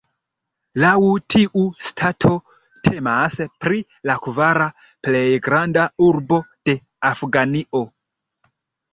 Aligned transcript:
Laŭ 0.83 0.91
tiu 1.33 1.65
stato 1.87 2.31
temas 2.87 3.35
pri 3.65 3.77
la 4.11 4.15
kvara 4.27 4.65
plej 5.09 5.21
granda 5.49 5.83
urbo 6.07 6.39
de 6.71 6.75
Afganio. 7.11 7.83